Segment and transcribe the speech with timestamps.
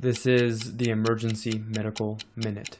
[0.00, 2.78] This is the Emergency Medical Minute.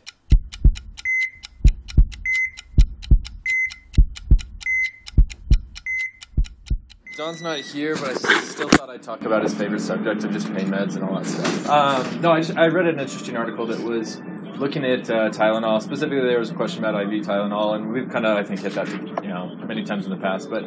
[7.15, 10.47] John's not here, but I still thought I'd talk about his favorite subject of just
[10.55, 11.69] pain meds and all that stuff.
[11.69, 14.19] Um, no, I, I read an interesting article that was
[14.57, 15.83] looking at uh, Tylenol.
[15.83, 18.73] Specifically, there was a question about IV Tylenol, and we've kind of, I think, hit
[18.73, 20.49] that you know many times in the past.
[20.49, 20.63] But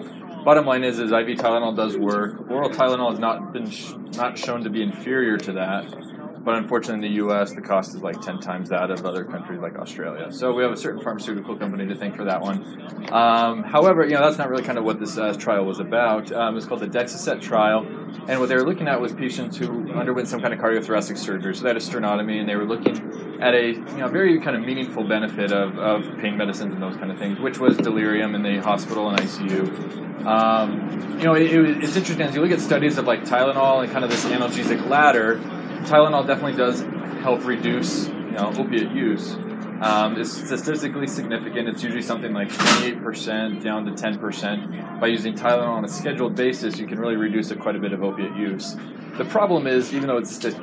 [0.46, 2.48] bottom line is, is IV Tylenol does work.
[2.52, 6.13] Oral Tylenol has not been sh- not shown to be inferior to that.
[6.44, 9.62] But unfortunately, in the U.S., the cost is like 10 times that of other countries
[9.62, 10.30] like Australia.
[10.30, 13.12] So we have a certain pharmaceutical company to thank for that one.
[13.14, 16.32] Um, however, you know that's not really kind of what this uh, trial was about.
[16.34, 17.86] Um, it's called the DEXA-CET trial,
[18.28, 21.56] and what they were looking at was patients who underwent some kind of cardiothoracic surgery.
[21.56, 24.58] So they had a sternotomy, and they were looking at a you know very kind
[24.58, 28.36] of meaningful benefit of, of pain medicines and those kind of things, which was delirium
[28.36, 30.26] in the hospital and ICU.
[30.26, 33.84] Um, you know, it, it, it's interesting as you look at studies of like Tylenol
[33.84, 35.42] and kind of this analgesic ladder
[35.84, 36.82] Tylenol definitely does
[37.22, 39.36] help reduce you know opiate use.
[39.82, 41.68] Um, it's statistically significant.
[41.68, 45.00] It's usually something like 28% down to 10%.
[45.02, 47.92] By using Tylenol on a scheduled basis, you can really reduce a, quite a bit
[47.92, 48.78] of opiate use.
[49.18, 50.56] The problem is, even though it's st-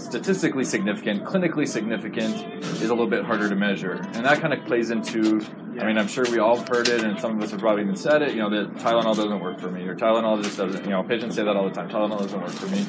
[0.00, 2.34] statistically significant, clinically significant
[2.82, 4.00] is a little bit harder to measure.
[4.14, 5.40] And that kind of plays into,
[5.78, 7.82] I mean, I'm sure we all have heard it, and some of us have probably
[7.82, 10.84] even said it, you know, that Tylenol doesn't work for me, or Tylenol just doesn't,
[10.84, 12.86] you know, patients say that all the time, Tylenol doesn't work for me.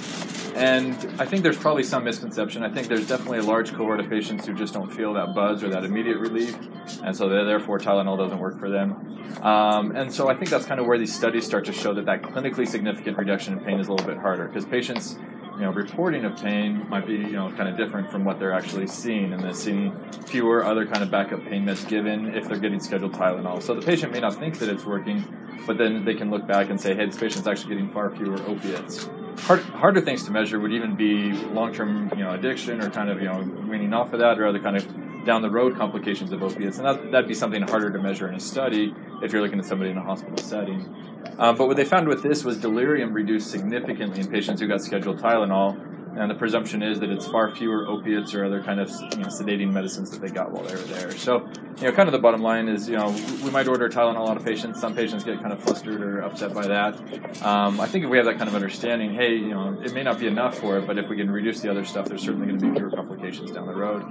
[0.56, 2.64] And I think there's probably some misconception.
[2.64, 5.64] I think there's definitely a large cohort of patients who just don't feel that buzz
[5.64, 6.58] or that immediate relief,
[7.04, 9.18] and so therefore Tylenol doesn't work for them.
[9.42, 12.06] Um, and so I think that's kind of where these studies start to show that
[12.06, 15.18] that clinically significant reduction in pain is a little bit harder because patients
[15.58, 18.53] you know, reporting of pain might be, you know, kind of different from what they're
[18.53, 19.91] actually seeing, and they're seeing
[20.27, 23.61] fewer other kind of backup pain meds given if they're getting scheduled Tylenol.
[23.63, 25.23] So the patient may not think that it's working,
[25.66, 28.39] but then they can look back and say, hey, this patient's actually getting far fewer
[28.44, 29.09] opiates.
[29.39, 33.19] Hard, harder things to measure would even be long-term, you know, addiction or kind of,
[33.19, 34.85] you know, weaning off of that or other kind of
[35.28, 38.33] down the road complications of opiates, and that, that'd be something harder to measure in
[38.33, 40.81] a study if you're looking at somebody in a hospital setting.
[41.38, 44.81] Um, but what they found with this was delirium reduced significantly in patients who got
[44.81, 45.78] scheduled Tylenol,
[46.17, 49.28] and the presumption is that it's far fewer opiates or other kind of you know,
[49.28, 51.11] sedating medicines that they got while they were there.
[51.11, 51.47] So,
[51.78, 53.09] you know, kind of the bottom line is, you know,
[53.44, 54.81] we might order Tylenol on a patients.
[54.81, 57.44] Some patients get kind of flustered or upset by that.
[57.44, 60.01] Um, I think if we have that kind of understanding, hey, you know, it may
[60.01, 62.47] not be enough for it, but if we can reduce the other stuff, there's certainly
[62.47, 64.01] going to be fewer complications down the road.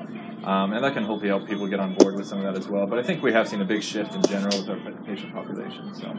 [0.44, 2.68] Um, and that can hopefully help people get on board with some of that as
[2.68, 2.86] well.
[2.86, 5.92] But I think we have seen a big shift in general with our patient population.
[5.94, 6.16] So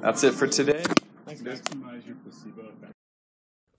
[0.00, 0.82] that's it for today.
[1.26, 1.62] Thanks, guys.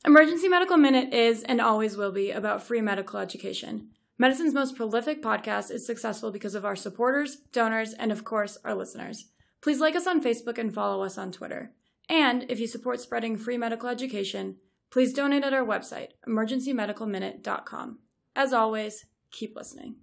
[0.05, 3.87] Emergency Medical Minute is and always will be about free medical education.
[4.17, 8.75] Medicine's most prolific podcast is successful because of our supporters, donors, and of course, our
[8.75, 9.29] listeners.
[9.61, 11.71] Please like us on Facebook and follow us on Twitter.
[12.09, 14.57] And if you support spreading free medical education,
[14.91, 17.99] please donate at our website, emergencymedicalminute.com.
[18.35, 19.95] As always, keep listening.